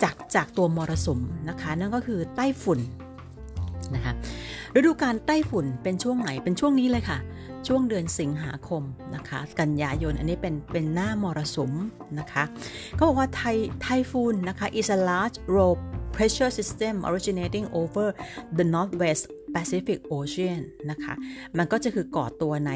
[0.02, 2.80] จากจากตัวมรสุมนะคะนั่นก็คือไต้ฝุ่น
[3.94, 4.12] นะคะ
[4.76, 7.18] ฤดูการไต้ฝุ่นเป็นช่วงไหนเป็นช่วงนี้เลยค่ะ
[7.68, 8.83] ช่วงเดือนสิงหาคม
[9.14, 11.73] นะคะ กันยายนอันนี้เป็นเป็นหน้ามรสุม
[12.18, 12.44] นะคะ
[12.94, 13.42] เขาบอกว่าไท
[13.80, 15.73] ไทฟูนนะคะ is a large low
[16.14, 18.06] pressure system originating over
[18.59, 21.14] the northwest Pacific Ocean นะคะ
[21.59, 22.73] มันก็จะคือก่อตัวใน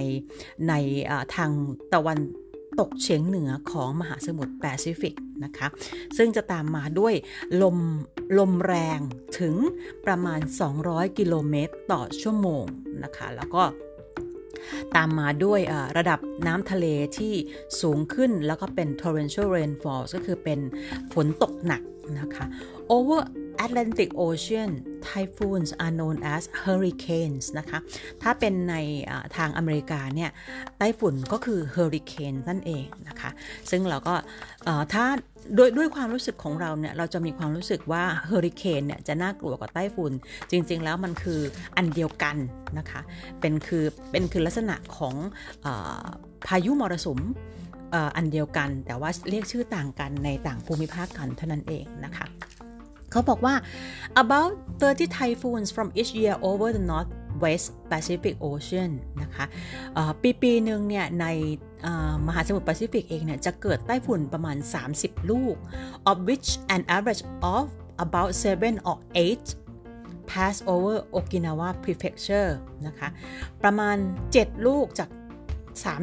[0.68, 0.72] ใน
[1.34, 1.50] ทาง
[1.94, 2.18] ตะวัน
[2.80, 5.14] ตกเฉียงเหนือของมหาสมุทรแปซิฟิก
[5.44, 5.68] นะคะ
[6.16, 7.14] ซึ่งจะตามมาด้วย
[7.62, 7.78] ลม
[8.38, 9.00] ลมแรง
[9.38, 9.54] ถึง
[10.06, 10.40] ประมาณ
[10.78, 12.64] 200 กิโลเมตรต่อชั่วโมง
[13.04, 13.62] นะคะ แล้วก็
[14.96, 15.60] ตามมาด้วย
[15.98, 16.86] ระดับน้ำทะเล
[17.18, 17.34] ที่
[17.80, 20.60] สูงขึ้นแล้วก็เป็น torrential rainfall ก็คือเป็น
[21.12, 21.82] ฝนตกหนัก
[22.20, 22.46] นะคะ
[22.94, 23.20] over
[23.64, 24.70] Atlantic Ocean
[25.08, 27.78] typhoons are known as hurricanes นะคะ
[28.22, 28.74] ถ้าเป็นใน
[29.36, 30.30] ทางอเมริกาเนี่ย
[30.78, 33.30] ไต้ฝุ่นก็คือ hurricane นั่นเองนะคะ
[33.70, 34.14] ซึ่งเราก็
[34.92, 35.04] ถ้า
[35.54, 40.12] โดยด้วยความรู้สึกของเราเนี่ยเราจะมีความรู้สึกว่าเฮอริเคนเนี่ยจะน่ากลัวกว่าไต้ฝุ่น
[40.50, 41.40] จริง ๆ แล้วมันคือ
[41.76, 42.36] อันเดียวกัน
[42.78, 43.00] นะคะ
[43.40, 45.14] เป็นคือเป็นคือลักษณะของ
[45.66, 45.68] อ
[46.46, 47.20] พายุมรสุม
[48.16, 52.26] อันเดียวกัน แต่ว่าเรียกชื่อต่างกันในต่างภูมิภาคกันเท่านั้นเองนะคะ
[53.10, 53.54] เขาบอกว่า
[54.22, 57.10] about 30 typhoons from each year over the north
[57.42, 58.90] West Pacific Ocean
[59.22, 59.44] นะคะ
[60.22, 61.26] ปีปีหนึ่งเนี่ยใน
[62.26, 64.56] มหาสมุทรแปซิฟิกเองเนี่ยจะเกิดไต้ฝุ่นประมาณ
[64.94, 65.56] 30 ลูก
[66.10, 67.22] of which an average
[67.54, 67.64] of
[68.04, 72.50] about 7 or 8 pass over Okinawa Prefecture
[72.86, 73.08] นะคะ
[73.62, 73.96] ประมาณ
[74.32, 75.08] 7 ลูกจาก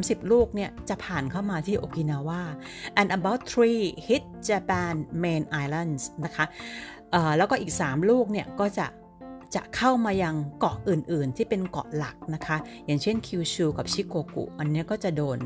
[0.00, 2.42] 30 ลูกเนี่ยจะผ่านเข้ามาที่โอกินาวา
[3.00, 6.44] and about three hit Japan main islands นะคะ
[7.38, 8.86] แล้วก็อีก 3 ลูกเนี่ยก็จะ
[9.54, 15.38] จะเข้ามายังเกาะอื่น ๆ ที่เป็นเกาะหลักนะคะ อย่างเช่นคิวชูกับชิโกกุ อันนี้ก็จะโดน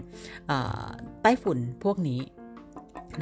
[1.23, 2.21] ไต้ฝุ่นพวกนี้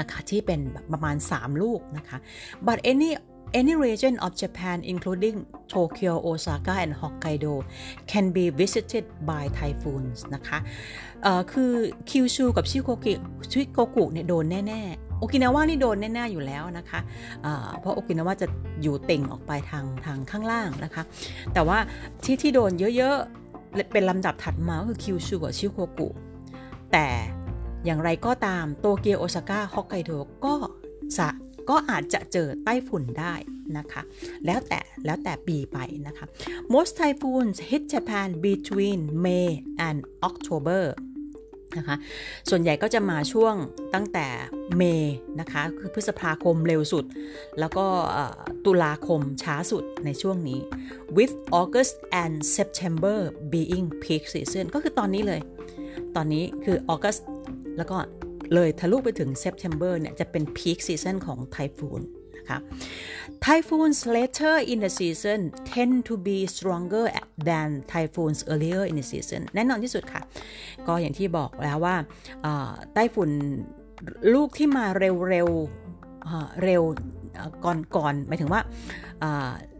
[0.00, 0.60] นะคะที่เป็น
[0.92, 2.18] ประมาณ 3 ลูกนะคะ
[2.66, 3.10] but any
[3.54, 7.64] any region of Japan including Tokyo Osaka and Hokkaido
[8.06, 10.58] can be visited by typhoons นะคะ
[11.52, 11.72] คือ
[12.10, 13.14] คิวชูกับชิโกกิ
[13.52, 18.46] ชิโกกุเนี่ยโดนแน่ๆ โอกินาวานี่โดนแน่ๆอยู่แล้วนะคะะเพราะโอกินาวาจะ
[18.82, 21.02] อยู่เต่งออกไปทางทางข้างล่างนะคะ
[21.54, 21.78] แต่ว่า
[22.24, 26.08] ที่ที่โดนเยอะๆ เป็นลำดับถัดมาก็คือคิวชูกับชิโกกุ
[26.92, 27.06] แต่
[27.84, 30.10] อย่างไรก็ตามโตเกียวโอซาก้าฮอกไกโด
[30.44, 30.54] ก็
[31.18, 31.28] จะ
[31.68, 33.34] ก็อาจจะเจอไต้ฝุ่นได้
[33.78, 34.02] นะคะ
[34.46, 36.26] แล้วแต่แล้วแต่ปีไปนะคะ
[36.74, 39.48] most typhoons hit Japan between May
[39.88, 40.84] and October
[41.78, 41.96] นะคะ
[42.50, 43.54] ส่วนใหญ่ก็จะมาช่วง
[43.94, 44.26] ตั้งแต่
[44.76, 47.04] เมย์นะคะ คือพฤษภาคมเร็วสุด
[47.60, 47.86] แล้วก็
[48.64, 50.60] ตุลาคมช้าสุดในช่วงนี้
[51.16, 53.18] with August and September
[53.52, 55.40] being peak season ก็คือตอนนี้เลย
[56.16, 57.22] ตอนนี้คือ August
[57.76, 57.96] แล้วก็
[58.54, 62.02] เลยทะลุไปถึง September เนี่ยจะเป็น peak season ของไทฟูน
[62.50, 62.58] คะ
[63.44, 65.40] Typhoons later in the season
[65.72, 67.04] tend to be stronger
[67.48, 70.22] than typhoons earlier in the season แน่นอนที่สุดค่ะ
[70.86, 71.96] ก็อย่างที่บอกแล้วว่า
[72.94, 73.30] ไต้ฝุ่น
[74.34, 75.48] ลูกที่มาเร็วเร็ว
[76.64, 76.82] เร็ว
[77.64, 78.60] ก่อนก่อนหมายถึงว่า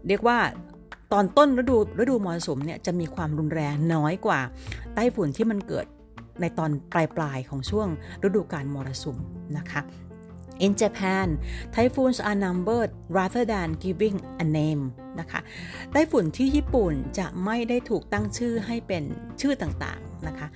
[0.09, 0.39] เรียกว่า
[1.13, 4.41] ตอนต้นฤดูฤดูมรสุมเนี่ยจะมีความรุนแรงน้อยกว่า
[4.95, 5.87] ไต้ฝุ่นที่มันเกิด
[6.41, 7.89] ในตอนปลายปลายของช่วง
[8.27, 9.19] ฤดูกาลมรสุม
[9.59, 9.83] นะคะ
[10.65, 11.29] In Japan
[11.75, 14.83] typhoons are numbered rather than giving a name
[15.21, 15.41] นะคะ
[15.93, 19.03] ไต้ฝุ่นที่ญี่ปุ่นจะไม่ได้ถูกตั้งชื่อให้เป็น
[19.41, 20.49] ชื่อต่างๆนะคะ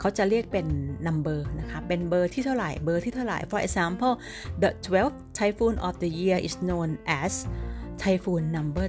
[0.00, 0.66] เขาจะเรียกเป็น
[1.06, 4.14] number นะคะเป็นเบอร์ที่เท่าไหร่เบอร์ที่เท่าไหร่ for example
[4.62, 7.32] the 12th typhoon of the year is known as
[8.02, 8.86] typhoon number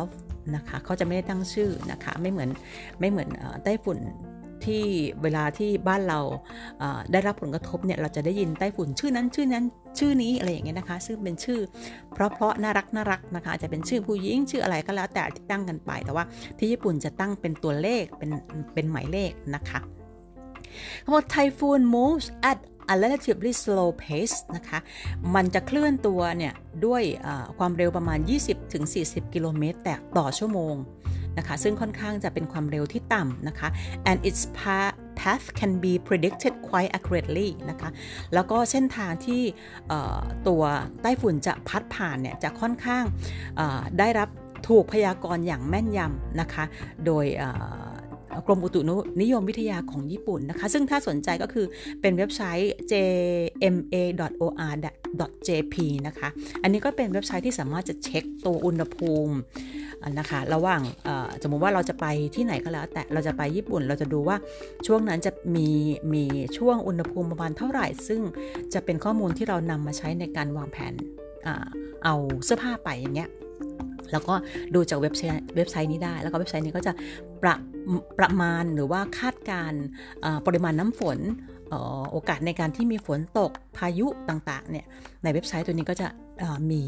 [0.00, 2.50] 12นะคะเขาจะไม่ได้ตั้งชื่อนะคะไม่เหมือน
[3.00, 3.28] ไม่เหมือน
[3.62, 3.98] ไต้ฝุ่น
[4.66, 4.84] ที่
[5.22, 6.20] เวลาที่บ้านเรา
[7.12, 9.64] ได้รับผลกระทบเนี่ยเราจะได้ยินไต้ฝุ่นชื่อนั้นชื่อนั้น
[9.98, 11.60] ชื่อนี้อะไรอย่างเงี้ยนะคะ ซึ่งเป็นชื่อ
[12.12, 16.24] เพราะเพราะน่ารักน่ารักนะคะอาจจะเป็นชื่อผู้หญิงชื่ออะไรก็แล้วแต่ที่ตั้งกันไป แต่ว่า
[16.58, 18.30] ที่ญี่ปุ่นจะตั้งเป็นตัวเลขเป็น
[18.74, 19.80] เป็นหมายเลขนะคะ
[21.00, 22.58] เขาบอก typhoon moves at
[22.92, 24.78] a relatively slow pace นะคะ
[25.34, 26.54] มันจะเคลื่อนตัวเนี่ย
[26.86, 27.02] ด้วย
[27.58, 28.18] ความเร็วประมาณ
[28.76, 30.74] 20-40 กิโลเมตรแต่ต่อชั่วโมง
[31.38, 33.68] นะคะ ซึ่งค่อนข้างจะเป็นความเร็วที่ต่ำนะคะ
[34.10, 34.42] and its
[35.20, 37.90] path can be predicted quite accurately นะคะ
[38.34, 39.42] แล้วก็เส้นทางที่
[40.48, 40.62] ตัว
[41.02, 43.04] ไต้ฝุ่นจะพัดผ่านเนี่ยจะค่อนข้าง
[43.98, 44.28] ได้รับ
[44.68, 46.64] ถูกพยากรณ์อย่างแม่นยำนะคะ
[47.06, 47.26] โดย
[48.46, 48.80] กรมอุตุ
[49.22, 51.66] นิยมวิทยาของญี่ปุ่นนะคะ ซึ่งถ้าสนใจก็คือ
[52.00, 52.72] เป็นเว็บไซต์
[53.70, 55.74] jma.or.jp
[56.06, 56.28] นะคะ
[56.62, 59.34] อันนี้ก็เป็นเว็บไซต์ที่สามารถจะเช็คตัวอุณหภูมิ
[60.18, 60.80] นะคะระหว่าง
[61.42, 64.36] สมมติว่าเราจะไปที่ไหนก็แล้ว แต่เราจะไปญี่ปุ่นเราจะดูว่า
[64.86, 65.68] ช่วงนั้นจะมี
[66.14, 66.24] มี
[66.58, 68.20] ช่วงอุณหภูมิประมาณเท่าไหร่ ซึ่ง
[68.74, 70.94] จะเป็นข้อมูลที่เรานำมาใช้ในการวางแผน
[72.04, 73.30] เอาเสื้อผ้าไปอย่างเงี้ย
[74.12, 74.34] แล้วก็
[74.74, 76.92] ดูจากเว็บไซต์เว็บไซต์นี้ได้ แล้วก็เว็บไซต์นี้ก็จะ
[77.42, 77.54] ประ
[78.18, 79.72] ประมาณหรือว่าคาดการ
[80.46, 81.18] ปริมาณน้ำฝน
[82.12, 84.86] โอกาสในการที่มีฝนตกพายุต่างๆเนี่ย
[85.22, 86.08] ในเว็บไซต์ตัวนี้ก็จะ
[86.70, 86.82] มี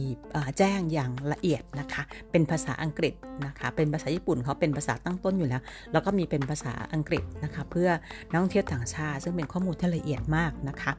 [0.59, 3.15] แจ้งอย่างละเอียดนะคะ เป็นภาษาอังกฤษ
[3.47, 7.89] นะคะ เป็นภาษาญี่ปุ่นเขาเป็นภาษาตั้งต้นอยู่แล้ว แล้วก็มีเป็นภาษาอังกฤษนะคะ เพื่อ
[8.31, 10.93] นักท่องเที่ยวต่างชาติ ซึ่งเป็นข้อมูลที่ละเอียดมากนะคะ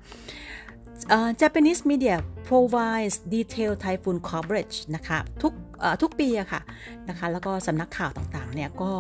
[1.16, 2.16] uh, Japanese media
[2.50, 5.54] provides detailed typhoon coverage นะคะทุก
[6.02, 6.62] ทุกปีอะค่ะ
[7.10, 8.92] นะคะ แล้วก็สำนักข่าวต่างๆเนี่ยก็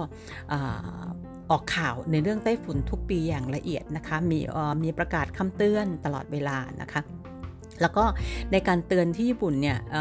[1.52, 4.40] ออกข่าวในเรื่องไต้ฝุ่นทุกปีอย่างละเอียดนะคะ มี
[4.84, 7.02] มีประกาศคำเตือนตลอดเวลานะคะ
[7.82, 8.06] แล้วก็
[8.52, 9.94] ในการเตือนที่ญี่ปุ่นเนี่ยเ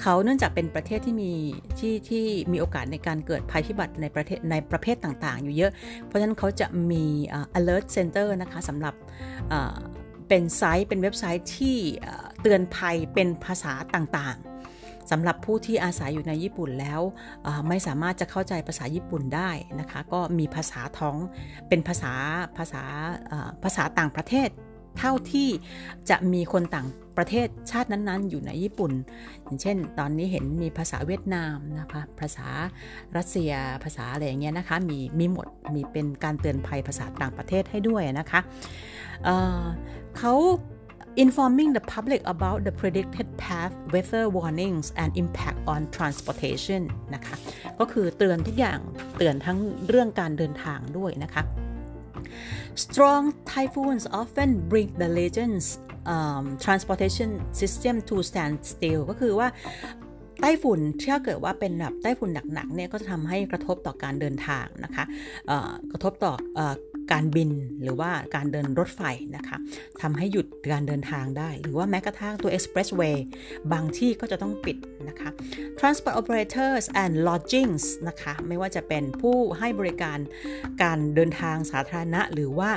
[0.00, 1.32] เขาเนื่องจากเป็นประเทศที่มี
[1.78, 5.72] ที่ที่มีโอกาสในการเกิดภัยพิบัติในประเทศในประเภทต่างๆ อยู่เยอะ
[6.04, 7.04] เพราะฉะนั้นเขาจะมี
[7.58, 8.94] alert center นะคะสำหรับ
[10.28, 11.76] เป็นไซต์เป็นเว็บไซต์ที่
[12.42, 14.49] เตือนภัยเป็นภาษาต่างๆ
[15.10, 17.00] สำหรับผู้ที่อาศัยอยู่ในญี่ปุ่นแล้ว
[17.68, 21.16] ไม่สามารถจะเข้าใจภาษาญี่ปุ่นได้นะคะ ก็มีภาษาท้อง
[21.68, 22.12] เป็นภาษา
[22.58, 22.82] ภาษา
[23.62, 24.50] ภาษาต่างประเทศ
[24.98, 25.48] เท่าที่
[26.10, 28.92] จะมีคนต่างประเทศชาตินั้นๆ อยู่ในญี่ปุ่น
[29.42, 32.48] อย่างเช่น ตอนนี้เห็นมีภาษาเวียดนามนะคะภาษา
[33.16, 33.52] รัสเซีย
[33.84, 38.40] ภาษาอะไรอย่างเงี้ยนะคะมีมีหมดมีเป็นการเตือนภัยภาษาต่างประเทศให้ด้วยนะคะ
[40.16, 40.34] เขา
[41.24, 46.82] informing the public about the predicted path weather warnings and impact on transportation
[47.14, 47.36] นะคะ
[47.80, 48.78] ก็คือเตือนทุกอย่าง
[49.18, 51.42] เตือนทั้งเรื่องการเดินทางด้วยนะคะ
[52.84, 55.66] strong typhoons often bring the legends
[56.14, 57.30] um, transportation
[57.60, 59.48] system to stand still ก็คือว่า
[60.40, 60.80] ไต้ฝุ่น
[61.10, 65.04] ถ้าเกิดว่าเป็นแบบไต้ฝุ่นหนักๆเนี่ยก็จะทำให้กระทบต่อการเดินทางนะคะ
[65.92, 66.32] กระทบต่อ
[67.12, 67.50] การบิน
[67.82, 69.02] หรือว่าการเดินรถไฟ
[69.36, 69.56] นะคะ
[70.02, 73.16] ทำให้หยุดการเดินทางได้ หรือว่าแม้กระทั่งตัว expressway
[73.72, 74.76] บางที่ก็จะต้องปิด
[75.08, 75.30] นะคะ
[75.78, 80.18] transport operators and lodgings นะคะ ไม่ว่าจะเป็นผู้ให้บริการ
[80.82, 82.70] การเดินทางสาธารณะ หรือว่า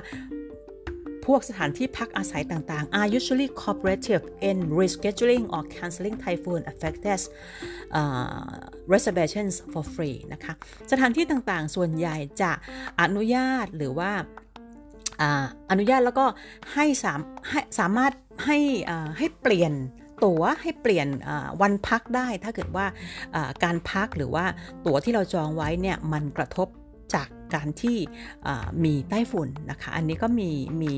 [1.25, 7.21] พวกสถานที่พักอาศัยต่างๆ are usually cooperative in rescheduling or canceling typhoon affected
[7.99, 8.57] uh,
[8.93, 10.53] reservations for free นะคะ
[10.91, 12.51] สถานที่ต่างๆ ส่วนใหญ่จะ
[13.01, 14.12] อนุญาตหรือว่า
[15.71, 16.25] อนุญาตแล้วก็
[16.73, 18.13] ให้สามให้สามารถ
[18.45, 18.59] ให้
[19.17, 19.73] ให้เปลี่ยน
[20.23, 21.07] ตั๋วให้เปลี่ยน
[21.62, 22.86] วันพักได้ ถ้าเกิดว่า
[23.63, 24.45] การพักหรือว่า
[24.86, 26.67] ตั๋วที่เราจองไว้เนี่ยมันกระทบ
[27.15, 27.97] จากการที่
[28.84, 30.49] มีไต้ฝุ่นนะคะ อันนี้ก็มี
[30.82, 30.93] มี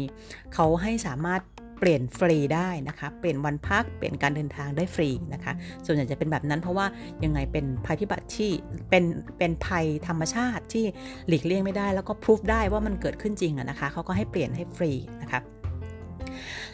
[0.54, 1.41] เขาให้สามารถ
[1.80, 5.54] เปลี่ยนฟรีได้นะคะ เปลี่ยนวันพัก เปลี่ยนการเดินทางได้ฟรีนะคะ
[5.86, 6.86] ส่วนใหญ่จะเป็นแบบนั้นเพราะว่า
[7.23, 8.51] ยังไงเป็นภัยพิบัติที่
[8.89, 9.04] เป็น
[9.38, 10.86] เป็นภัยธรรมชาติที่
[11.28, 15.39] หลีกเลี่ยงไม่ได้ แล้วก็พิสูจได้ว่ามันเกิดขึ้นจริงนะคะ เขาก็ให้เปลี่ยนให้ฟรีนะคะ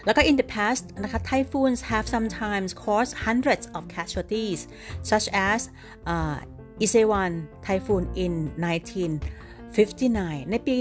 [0.06, 4.60] แล้วก็ in the past นะคะ typhoons have sometimes caused hundreds of casualties
[5.12, 5.60] such as
[6.14, 6.38] uh,
[6.86, 7.32] Isewan
[7.66, 10.76] Typhoon in 1959 ในปี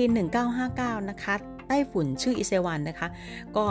[0.52, 1.34] 1959 นะคะ
[1.72, 3.08] ไต้ฝุ่นชื่ออิเซวันนะคะ
[3.56, 3.64] ก็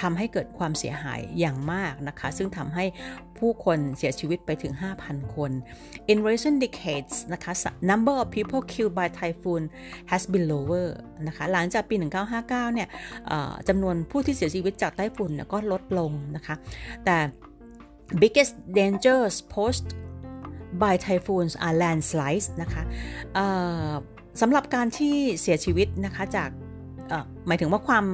[0.00, 2.84] ทำให้เกิดความเสียหายอย่างมากนะคะ ซึ่งทำให้
[3.38, 4.72] ผู้คนเสียชีวิตไปถึง
[5.04, 5.50] 5,000 คน
[6.12, 7.52] in recent decades นะคะ
[7.90, 9.62] number of people killed by typhoon
[10.10, 10.88] has been lower
[11.26, 11.94] นะคะ หลังจากปี
[12.34, 12.88] 1959 เนี่ย
[13.68, 16.54] จำนวนผู้ที่เสียชีวิตจากไต้ฝุ่นก็ลดลงนะคะ
[17.04, 17.16] แต่
[18.22, 19.88] biggest dangers posed
[20.82, 22.82] by typhoons are landslides นะคะ
[24.40, 26.50] สำหรับการที่เสียชีวิตนะคะจาก
[27.46, 28.04] หมายถึงว่าความ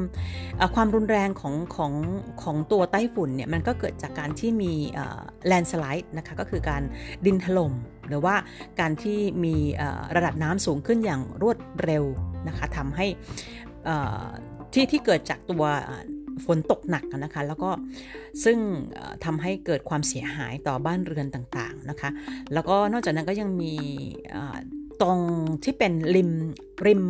[0.75, 1.93] ความรุนแรงของของ
[2.43, 4.73] ของตัวไต้ฝุ่นเนี่ยมันก็เกิดจากการที่มี
[5.47, 6.83] แลนสไลด์นะคะก็คือการ
[7.27, 7.73] ดินถล่ม
[8.09, 8.35] หรือว่า
[8.81, 9.57] การที่มี
[10.17, 12.05] ระดับน้ำสูงขึ้นอย่างรวดเร็ว
[12.49, 13.07] นะคะทำให้
[14.73, 15.65] ที่ที่เกิดจากตัว
[16.45, 17.71] ฝนตกหนักนะคะ แล้วก็
[18.45, 18.59] ซึ่ง
[19.25, 22.11] ทำให้เกิดความเสียหายต่อบ้านเรือนต่างๆนะคะ
[22.53, 23.75] แล้วก็นอกจากนั้นก็ยังมี
[25.03, 25.19] ตรง
[25.65, 26.31] ที่เป็นริม
[26.87, 27.03] ริม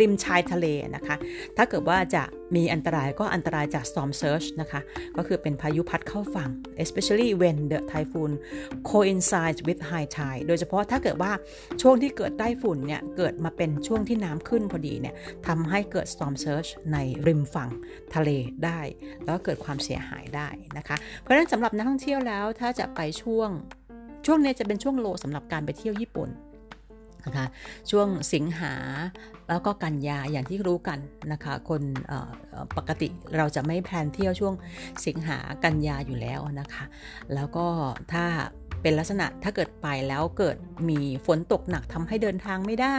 [0.00, 1.16] ริมชายทะเลนะคะ
[1.56, 2.22] ถ้าเกิดว่าจะ
[2.56, 4.80] มีอันตรายก็อันตรายจาก storm surge นะคะ
[5.16, 6.50] ก็คือเป็นพายุพัดเข้าฝั่ง
[6.84, 8.32] especially when the typhoon
[8.90, 11.32] coincides with high tide โดยเฉพาะถ้าเกิดว่า
[11.82, 15.14] ช่วงที่เกิดไต้ฝุ่นเนี่ย เกิดมาเป็นช่วงที่น้ำขึ้นพอดีเนี่ย
[15.46, 17.70] ทำให้เกิด storm surge ในริมฝั่ง
[18.14, 18.30] ทะเล
[18.64, 18.80] ได้
[19.24, 23.50] แล้วเกิดความเสียหายได้นะคะ เพราะฉะนั้นสำหรับนักท่องเที่ยวแล้วถ้าจะไปช่วง
[24.26, 26.30] ช่วงนี้จะเป็นช่วงโลสำหรับการไปเที่ยวญี่ปุ่น
[27.26, 27.46] นะคะ
[27.90, 28.74] ช่วงสิงหา
[29.48, 30.98] แล้วก็กันยาอย่างที่รู้กัน
[31.32, 31.82] นะคะคน
[32.76, 34.54] ปกติเราจะไม่แพลนเที่ยวช่วง
[35.06, 36.84] สิงหากันยาอยู่แล้วนะคะ
[37.34, 37.66] แล้วก็
[38.12, 38.24] ถ้า
[38.82, 40.56] เป็นลักษณะถ้าเกิดไปแล้วเกิด
[40.88, 42.98] มีฝนตกหนักทำให้เดินทางไม่ได้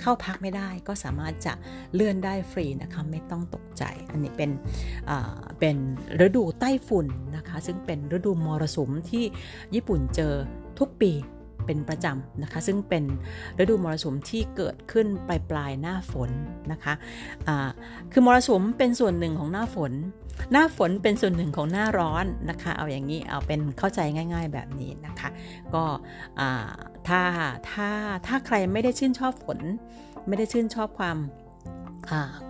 [0.00, 1.52] เข้าพักไม่ได้ก็สามารถจะ
[1.94, 4.50] เลื่อนได้ฟรีนะคะไม่ต้องตกใจ อันนี้เป็น
[5.60, 5.76] เป็น
[6.26, 9.24] ฤดูใต้ฝุ่นนะคะ ซึ่งเป็นฤดูมรสุมที่
[9.74, 10.34] ญี่ปุ่นเจอ
[10.78, 11.12] ทุกปี
[11.70, 13.04] เป็นประจำนะคะ ซึ่งเป็น
[13.58, 16.30] ฤดูมรสุมที่เกิดขึ้นปลายปลายหน้าฝน
[16.72, 17.70] นะคะะ
[18.12, 19.92] คือมรสุมเป็นส่วนหนึ่งของหน้าฝน
[20.52, 24.00] หน้าฝนเป็นส่วนหนึ่งของหน้าร้อนนะคะ เอาอย่างนี้เอาเป็นเข้าใจ
[24.32, 25.28] ง่าย ๆแบบนี้นะคะ
[25.74, 25.84] ก็
[27.08, 27.20] ถ้า
[27.70, 27.88] ถ้า
[28.26, 29.58] ถ้าใครไม่ได้ชื่นชอบฝน
[30.28, 31.16] ไม่ได้ชื่นชอบความ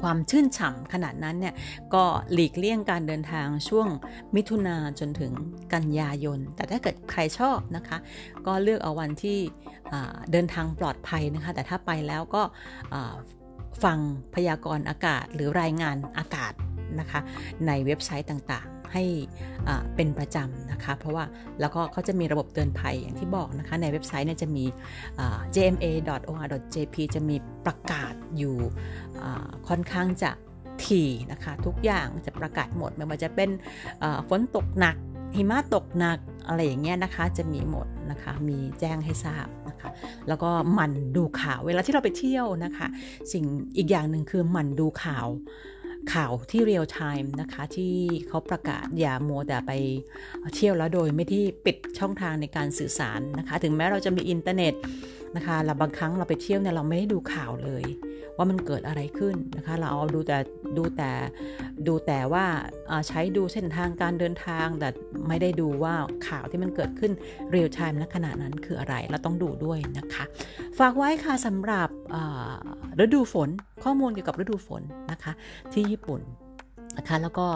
[0.02, 1.54] ความชื่นฉ่ำขนาดนั้นเนี่ย
[1.94, 3.88] ก็หลีกเลี่ยงการเดินทางช่วง
[4.34, 5.32] มิถุนาจนถึง
[5.74, 7.98] กันยายน แต่ถ้าเกิดใครชอบนะคะ
[8.46, 9.38] ก็เลือกเอาวันที่
[10.32, 12.42] เดินทางปลอดภัยนะคะ แต่ถ้าไปแล้วก็
[13.84, 13.98] ฟัง
[14.34, 16.52] พยากรณ์อากาศหรือรายงานอากาศ
[17.00, 17.20] นะคะ
[17.66, 19.04] ในเว็บไซต์ต่าง ให้
[19.96, 21.24] เป็นประจำนะคะ เพราะว่า
[21.60, 24.64] แล้วก็เขาจะมีระบบเตือนภัยอย่างที่บอกนะคะ ในเว็บไซต์เนี่ยจะมี
[25.56, 28.56] jma.or.jp จะมีประกาศอยู่
[29.68, 30.30] ค่อนข้างจะ
[30.84, 33.50] ถี่นะคะ ทุกอย่างจะประกาศหมดไม่ว่าจะเป็น
[34.28, 34.96] ฝนตกหนัก
[35.36, 39.88] หิมะตกหนักอะไรอย่างเงี้ยนะคะจะมีหมดนะคะ มีแจ้งให้ทราบนะคะ
[40.28, 42.86] แล้วก็หมั่นดูข่าว เวลาที่เราไปเที่ยวนะคะ
[43.32, 43.44] สิ่ง
[43.76, 45.26] อีกอย่างหนึ่งคือหมั่นดูข่าว
[46.14, 47.94] ข่าวที่ real-time นะคะที่
[48.28, 49.72] เขาประกาศอย่ามัวแต่ไป
[50.54, 54.74] เที่ยวแล้วโดยไม่ที่ปิดช่องทางในการสื่อสารนะคะ ถึงแม้เราจะมีอินเทอร์เน็ต
[55.36, 57.84] นะคะเราบางครั้งเราไปเที่ยวเนี่ยเราไม่ได้ดูข่าวเลย
[58.36, 60.38] ว่ามันเกิดอะไรขึ้นนะคะ เราเอาดูแต่
[60.76, 61.10] ดูแต่
[61.86, 62.44] ดูแต่ว่า
[63.08, 64.88] ใช้ดูเส้นทางการเดินทาง แต่
[65.28, 65.94] ไม่ได้ดูว่า
[66.28, 67.12] ข่าวที่มันเกิดขึ้น
[67.50, 70.24] real-time ณขณะนั้นคืออะไรเราต้องดูด้วยนะคะ
[70.80, 71.88] ฝากไว้ค่ะสำหรับ
[73.04, 73.48] ฤดูฝน
[73.84, 75.32] ข้อมูลเกี่ยวกับฤดูฝนนะคะ
[75.72, 76.20] ที่ญี่ปุ่น
[76.98, 77.46] นะคะแล้วก็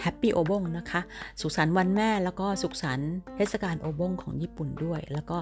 [0.00, 1.00] Happy โอบงนะคะ
[1.40, 5.38] สุขสันต์วันแม่แล้วก็สุขสันต์เทศกาลโอบงของญี่ปุ่นด้วย แล้วก็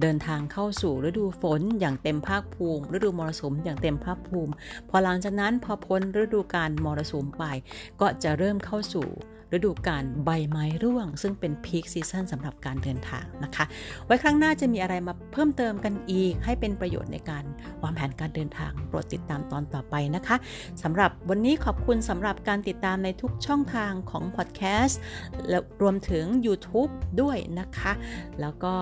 [0.00, 4.52] เดินทางเข้าสู่ฤดูฝนอย่างเต็มภาคภูมิ ฤดูมรสุมอย่างเต็มภาคภูมิ
[4.88, 7.44] พอหลังจากนั้นพอพ้นฤดูการมรสุมไป
[8.00, 9.08] ก็จะเริ่มเข้าสู่
[9.52, 13.64] ฤดูกาลใบไม้ร่วง ซึ่งเป็นพีคซีซันสำหรับการเดินทางนะคะ
[14.04, 17.44] ไว้ครั้งหน้าจะมีอะไรมาเพิ่มเติมกันอีก ให้เป็นประโยชน์ในการ
[17.82, 20.36] วางแผนการเดินทาง โปรดติดตามตอนต่อไปนะคะ
[20.82, 25.00] สำหรับวันนี้ขอบคุณสำหรับการติดตามในทุกช่องทางของพอดแคสต์
[25.48, 27.92] และรวมถึง YouTube ด้วยนะคะ
[28.40, 28.74] แล้วก็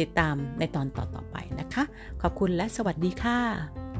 [0.00, 1.84] ติดตามในตอนต่อๆไปนะคะ
[2.22, 3.95] ขอบคุณและสวัสดีค่ะ